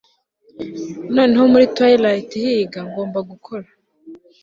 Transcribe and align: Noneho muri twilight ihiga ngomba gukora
Noneho 1.15 1.43
muri 1.51 1.65
twilight 1.73 2.29
ihiga 2.39 2.79
ngomba 2.87 3.19
gukora 3.29 3.67